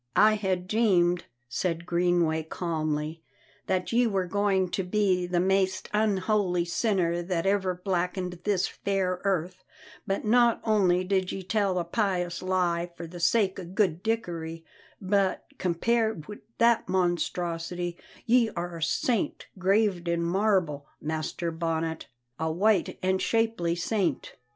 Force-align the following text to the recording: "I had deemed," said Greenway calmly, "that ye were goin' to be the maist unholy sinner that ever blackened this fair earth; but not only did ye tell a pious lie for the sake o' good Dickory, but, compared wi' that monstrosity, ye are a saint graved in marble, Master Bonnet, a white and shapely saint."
"I 0.15 0.33
had 0.33 0.67
deemed," 0.67 1.25
said 1.47 1.85
Greenway 1.85 2.41
calmly, 2.41 3.21
"that 3.67 3.91
ye 3.93 4.07
were 4.07 4.25
goin' 4.25 4.67
to 4.69 4.81
be 4.83 5.27
the 5.27 5.39
maist 5.39 5.89
unholy 5.93 6.65
sinner 6.65 7.21
that 7.21 7.45
ever 7.45 7.75
blackened 7.75 8.39
this 8.43 8.67
fair 8.67 9.21
earth; 9.23 9.63
but 10.07 10.25
not 10.25 10.59
only 10.63 11.03
did 11.03 11.31
ye 11.31 11.43
tell 11.43 11.77
a 11.77 11.83
pious 11.83 12.41
lie 12.41 12.91
for 12.97 13.05
the 13.05 13.19
sake 13.19 13.59
o' 13.59 13.63
good 13.63 14.01
Dickory, 14.01 14.65
but, 14.99 15.45
compared 15.59 16.27
wi' 16.27 16.39
that 16.57 16.89
monstrosity, 16.89 17.95
ye 18.25 18.49
are 18.55 18.77
a 18.77 18.81
saint 18.81 19.49
graved 19.59 20.07
in 20.07 20.23
marble, 20.23 20.87
Master 20.99 21.51
Bonnet, 21.51 22.07
a 22.39 22.51
white 22.51 22.97
and 23.03 23.21
shapely 23.21 23.75
saint." 23.75 24.33